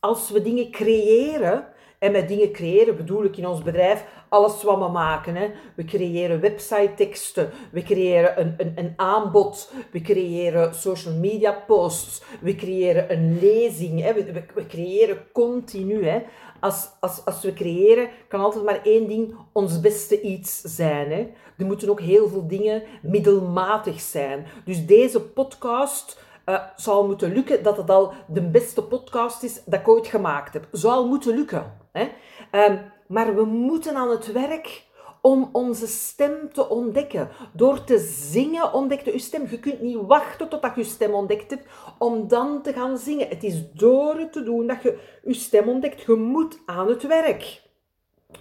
[0.00, 1.66] als we dingen creëren,
[1.98, 5.36] en met dingen creëren bedoel ik in ons bedrijf alles wat we maken.
[5.36, 5.50] Hè.
[5.74, 12.54] We creëren website-teksten, we creëren een, een, een aanbod, we creëren social media posts, we
[12.54, 14.14] creëren een lezing, hè.
[14.14, 16.04] We, we, we creëren continu.
[16.04, 16.22] Hè.
[16.60, 21.10] Als, als, als we creëren, kan altijd maar één ding ons beste iets zijn.
[21.10, 21.28] Hè.
[21.58, 24.46] Er moeten ook heel veel dingen middelmatig zijn.
[24.64, 29.80] Dus deze podcast uh, zou moeten lukken dat het al de beste podcast is dat
[29.80, 30.68] ik ooit gemaakt heb.
[30.70, 31.72] Zou moeten lukken.
[31.92, 32.08] Hè?
[32.52, 34.84] Um, maar we moeten aan het werk
[35.20, 37.28] om onze stem te ontdekken.
[37.52, 39.46] Door te zingen ontdekte je stem.
[39.50, 41.66] Je kunt niet wachten totdat je je stem ontdekt hebt
[41.98, 43.28] om dan te gaan zingen.
[43.28, 46.00] Het is door het te doen dat je je stem ontdekt.
[46.00, 47.61] Je moet aan het werk.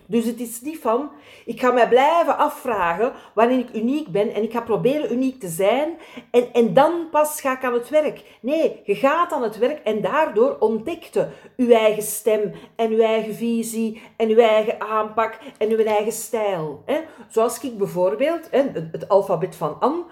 [0.05, 1.09] Dus het is niet van,
[1.45, 5.47] ik ga mij blijven afvragen wanneer ik uniek ben en ik ga proberen uniek te
[5.47, 5.97] zijn
[6.31, 8.23] en, en dan pas ga ik aan het werk.
[8.41, 11.13] Nee, je gaat aan het werk en daardoor ontdekt
[11.55, 16.83] je eigen stem en je eigen visie en je eigen aanpak en je eigen stijl.
[17.29, 18.47] Zoals ik bijvoorbeeld,
[18.91, 20.03] het alfabet van Anne,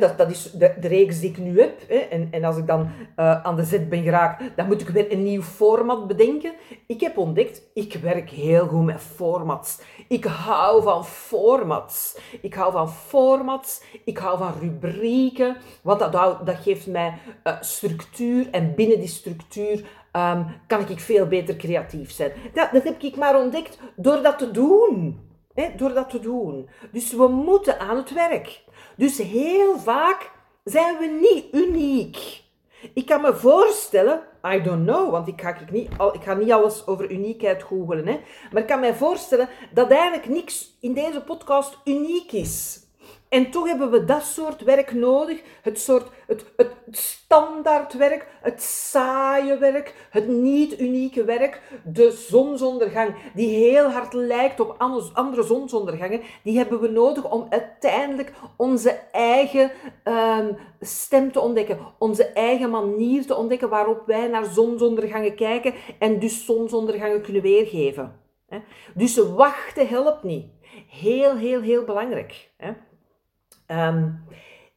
[0.00, 1.80] ehm, dat, is de, reeks die ik nu heb.
[2.10, 2.80] En, en als ik dan
[3.16, 6.52] uh, aan de zet ben geraakt, dan moet ik weer een nieuw format bedenken.
[6.86, 9.80] Ik heb ontdekt, ik werk heel goed met formats.
[10.08, 12.18] Ik hou van formats.
[12.40, 13.82] Ik hou van formats.
[14.04, 15.56] Ik hou van rubrieken.
[15.82, 16.12] Want dat,
[16.46, 18.48] dat geeft mij uh, structuur.
[18.50, 22.32] En binnen die structuur um, kan ik veel beter creatief zijn.
[22.54, 25.20] Dat, dat heb ik maar ontdekt door dat te doen.
[25.76, 26.68] Door dat te doen.
[26.92, 28.64] Dus we moeten aan het werk.
[28.96, 30.30] Dus heel vaak
[30.64, 32.42] zijn we niet uniek.
[32.94, 36.52] Ik kan me voorstellen, I don't know, want ik ga, ik niet, ik ga niet
[36.52, 38.20] alles over uniekheid googelen, hè,
[38.52, 42.81] maar ik kan me voorstellen dat eigenlijk niks in deze podcast uniek is.
[43.32, 45.42] En toch hebben we dat soort werk nodig.
[45.62, 51.60] Het, soort, het, het standaardwerk, het saaie werk, het niet unieke werk.
[51.84, 54.76] De zonsondergang, die heel hard lijkt op
[55.12, 56.20] andere zonsondergangen.
[56.42, 59.70] Die hebben we nodig om uiteindelijk onze eigen
[60.04, 61.78] um, stem te ontdekken.
[61.98, 65.74] Onze eigen manier te ontdekken waarop wij naar zonsondergangen kijken.
[65.98, 68.20] En dus zonsondergangen kunnen weergeven.
[68.94, 70.46] Dus wachten helpt niet.
[70.88, 72.50] Heel, heel, heel belangrijk.
[73.66, 74.24] Um,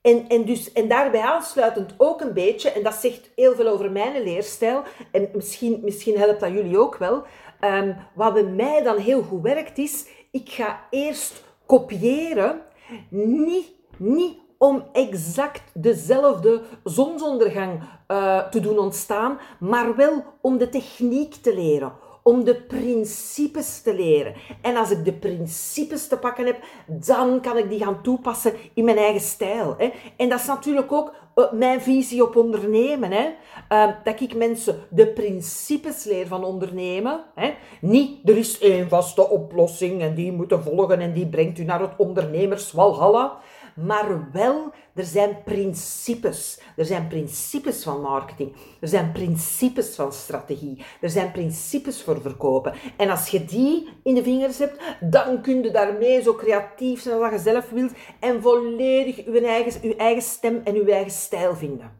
[0.01, 3.91] en, en, dus, en daarbij aansluitend ook een beetje, en dat zegt heel veel over
[3.91, 7.23] mijn leerstijl, en misschien, misschien helpt dat jullie ook wel.
[7.61, 12.61] Um, wat bij mij dan heel goed werkt is, ik ga eerst kopiëren,
[13.09, 21.33] niet, niet om exact dezelfde zonsondergang uh, te doen ontstaan, maar wel om de techniek
[21.33, 21.93] te leren
[22.27, 24.33] om de principes te leren.
[24.61, 26.57] En als ik de principes te pakken heb,
[26.87, 29.75] dan kan ik die gaan toepassen in mijn eigen stijl.
[29.77, 29.91] Hè.
[30.17, 33.11] En dat is natuurlijk ook uh, mijn visie op ondernemen.
[33.11, 33.25] Hè.
[33.69, 37.23] Uh, dat ik mensen de principes leer van ondernemen.
[37.35, 37.53] Hè.
[37.81, 41.81] Niet, er is één vaste oplossing en die moeten volgen en die brengt u naar
[41.81, 43.37] het ondernemerswalhalla
[43.75, 46.59] maar wel, er zijn principes.
[46.75, 48.55] Er zijn principes van marketing.
[48.79, 50.85] Er zijn principes van strategie.
[51.01, 52.73] Er zijn principes voor verkopen.
[52.97, 57.21] En als je die in de vingers hebt, dan kun je daarmee zo creatief zijn
[57.21, 61.55] als je zelf wilt en volledig je eigen, je eigen stem en je eigen stijl
[61.55, 61.91] vinden.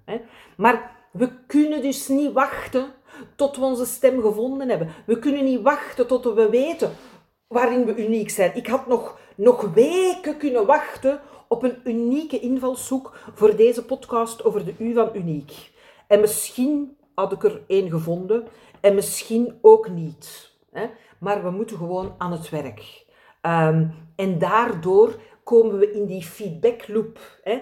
[0.57, 2.93] Maar we kunnen dus niet wachten
[3.35, 4.89] tot we onze stem gevonden hebben.
[5.05, 6.91] We kunnen niet wachten tot we weten
[7.47, 8.55] waarin we uniek zijn.
[8.55, 14.65] Ik had nog, nog weken kunnen wachten op een unieke invalshoek voor deze podcast over
[14.65, 15.71] de U van Uniek.
[16.08, 18.47] En misschien had ik er één gevonden
[18.81, 20.51] en misschien ook niet.
[20.71, 20.86] Hè?
[21.19, 23.05] Maar we moeten gewoon aan het werk.
[23.41, 27.19] Um, en daardoor komen we in die feedback loop.
[27.43, 27.62] Hè?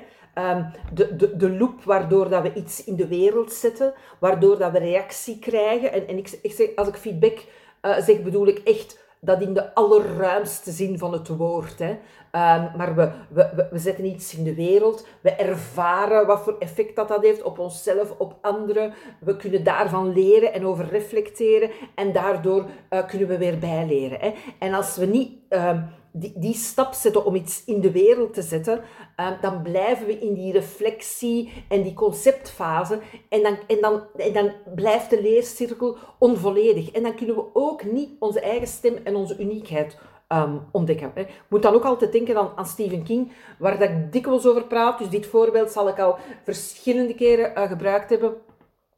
[0.51, 4.71] Um, de, de, de loop waardoor dat we iets in de wereld zetten, waardoor dat
[4.71, 5.91] we reactie krijgen.
[5.91, 7.45] En, en ik, ik zeg, als ik feedback
[7.81, 11.79] uh, zeg, bedoel ik echt dat in de allerruimste zin van het woord.
[11.79, 11.89] Hè.
[12.35, 16.95] Um, maar we, we, we zetten iets in de wereld, we ervaren wat voor effect
[16.95, 18.93] dat, dat heeft op onszelf, op anderen.
[19.19, 24.19] We kunnen daarvan leren en over reflecteren en daardoor uh, kunnen we weer bijleren.
[24.19, 24.33] Hè.
[24.59, 28.41] En als we niet um, die, die stap zetten om iets in de wereld te
[28.41, 28.81] zetten,
[29.19, 32.99] uh, dan blijven we in die reflectie en die conceptfase.
[33.29, 36.91] En dan, en, dan, en dan blijft de leercirkel onvolledig.
[36.91, 39.97] En dan kunnen we ook niet onze eigen stem en onze uniekheid
[40.27, 41.11] ehm, ontdekken.
[41.15, 44.63] Ik moet dan ook altijd denken aan, aan Stephen King, waar dat ik dikwijls over
[44.63, 44.97] praat.
[44.97, 48.33] Dus dit voorbeeld zal ik al verschillende keren uh, gebruikt hebben.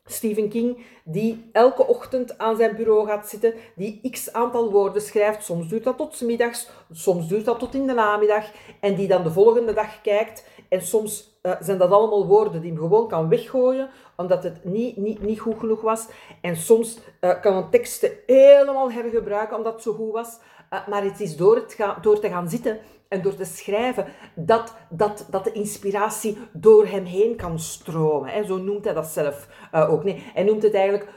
[0.08, 5.44] Stephen King, die elke ochtend aan zijn bureau gaat zitten, die x aantal woorden schrijft.
[5.44, 8.46] Soms duurt dat tot middags, soms duurt dat tot in de namiddag.
[8.80, 10.48] En die dan de volgende dag kijkt.
[10.70, 14.98] En soms uh, zijn dat allemaal woorden die hem gewoon kan weggooien, omdat het niet,
[14.98, 16.08] niet, niet goed genoeg was.
[16.42, 20.40] En soms uh, kan een tekst helemaal hergebruiken, omdat het zo goed was.
[20.74, 24.06] Uh, maar het is door, het ga, door te gaan zitten en door te schrijven,
[24.36, 28.30] dat, dat, dat de inspiratie door hem heen kan stromen.
[28.30, 28.44] Hè.
[28.44, 30.04] Zo noemt hij dat zelf uh, ook.
[30.04, 31.10] Nee, hij noemt het eigenlijk,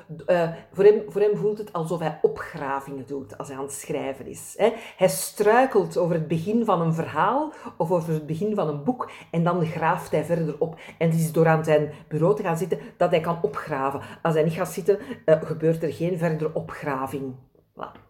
[0.72, 4.26] voor, hem, voor hem voelt het alsof hij opgravingen doet als hij aan het schrijven
[4.26, 4.54] is.
[4.56, 4.72] Hè.
[4.96, 9.10] Hij struikelt over het begin van een verhaal of over het begin van een boek
[9.30, 10.80] en dan graaft hij verder op.
[10.98, 14.00] En het is door aan zijn bureau te gaan zitten dat hij kan opgraven.
[14.22, 17.34] Als hij niet gaat zitten, uh, gebeurt er geen verdere opgraving.
[17.72, 18.06] Voilà.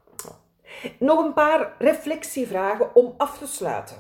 [0.99, 3.97] Nog een paar reflectievragen om af te sluiten.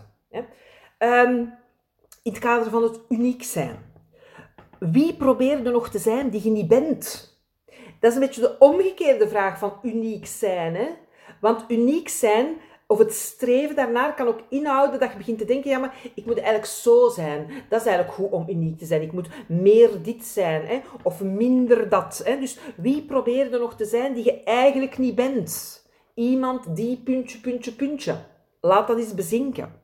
[0.98, 1.54] Um,
[2.22, 3.76] in het kader van het uniek zijn.
[4.78, 7.36] Wie probeerde nog te zijn die je niet bent?
[8.00, 10.74] Dat is een beetje de omgekeerde vraag van uniek zijn.
[10.74, 10.88] Hè?
[11.40, 12.56] Want uniek zijn,
[12.90, 16.26] of het streven daarnaar, kan ook inhouden dat je begint te denken, ja, maar ik
[16.26, 17.50] moet eigenlijk zo zijn.
[17.68, 19.02] Dat is eigenlijk goed om uniek te zijn.
[19.02, 20.80] Ik moet meer dit zijn, hè?
[21.02, 22.20] of minder dat.
[22.24, 22.38] Hè?
[22.38, 25.86] Dus wie probeerde nog te zijn die je eigenlijk niet bent?
[26.18, 28.16] iemand die puntje, puntje, puntje.
[28.60, 29.82] Laat dat eens bezinken.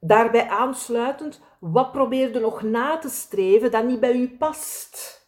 [0.00, 5.20] Daarbij aansluitend, wat probeerde nog na te streven dat niet bij u past?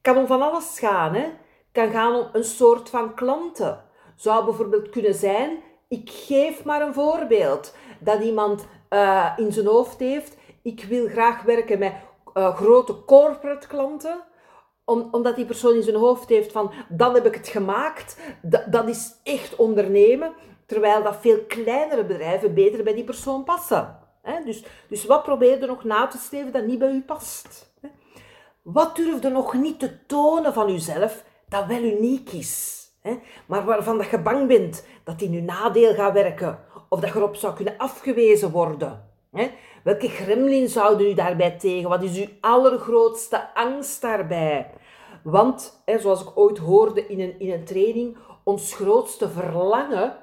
[0.00, 1.30] Kan om van alles gaan, hè?
[1.72, 3.84] Kan gaan om een soort van klanten.
[4.18, 9.98] Zou bijvoorbeeld kunnen zijn, ik geef maar een voorbeeld, dat iemand uh, in zijn hoofd
[9.98, 11.92] heeft, ik wil graag werken met
[12.34, 14.20] uh, grote corporate klanten,
[14.84, 18.18] om, omdat die persoon in zijn hoofd heeft van, dan heb ik het gemaakt,
[18.66, 20.32] dat, is echt ondernemen,
[20.66, 23.98] terwijl dat veel kleinere bedrijven beter bij die persoon passen.
[24.44, 27.72] Dus, dus wat probeer je nog na te streven dat niet bij u past?
[28.62, 32.77] Wat durf je nog niet te tonen van uzelf dat wel uniek is?
[33.46, 36.58] Maar waarvan dat je bang bent dat in uw nadeel gaat werken
[36.88, 39.06] of dat je erop zou kunnen afgewezen worden.
[39.82, 41.88] Welke gremlin zouden u daarbij tegen?
[41.88, 44.70] Wat is uw allergrootste angst daarbij?
[45.22, 50.16] Want, hè, zoals ik ooit hoorde in een, in een training, ons grootste verlangen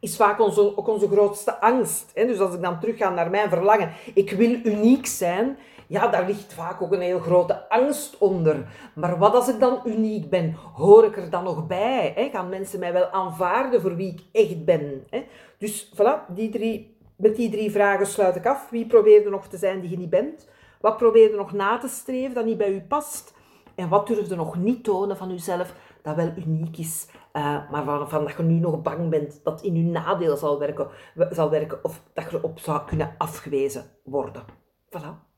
[0.00, 2.10] is vaak onze, ook onze grootste angst.
[2.14, 2.26] Hè?
[2.26, 5.58] Dus als ik dan terugga naar mijn verlangen, ik wil uniek zijn,
[5.90, 8.66] ja, daar ligt vaak ook een heel grote angst onder.
[8.94, 10.56] Maar wat als ik dan uniek ben?
[10.74, 12.12] Hoor ik er dan nog bij?
[12.14, 12.28] Hè?
[12.32, 15.04] Gaan mensen mij wel aanvaarden voor wie ik echt ben?
[15.10, 15.26] Hè?
[15.58, 18.70] Dus voilà, die drie, met die drie vragen sluit ik af.
[18.70, 20.48] Wie probeerde nog te zijn die je niet bent?
[20.80, 23.34] Wat probeerde nog na te streven dat niet bij u past?
[23.74, 28.24] En wat durfde nog niet tonen van jezelf dat wel uniek is, uh, maar waarvan
[28.24, 30.88] dat je nu nog bang bent dat in je nadeel zal werken,
[31.30, 34.42] zal werken of dat je erop zou kunnen afgewezen worden.
[34.88, 35.29] Voilà.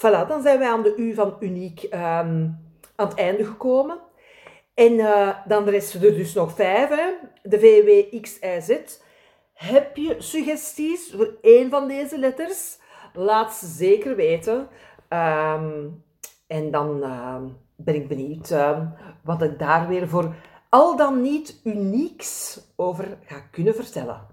[0.00, 1.98] Voilà, dan zijn wij aan de U van uniek um,
[2.96, 3.98] aan het einde gekomen.
[4.74, 7.10] En uh, dan resten er dus nog vijf, hè?
[7.42, 8.98] de VW, X, Y, Z.
[9.54, 12.78] Heb je suggesties voor één van deze letters?
[13.12, 14.68] Laat ze zeker weten.
[15.08, 16.04] Um,
[16.46, 17.36] en dan uh,
[17.76, 18.54] ben ik benieuwd
[19.24, 20.34] wat ik daar weer voor
[20.68, 24.29] al dan niet unieks over ga kunnen vertellen.